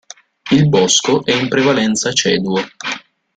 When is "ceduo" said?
2.11-2.63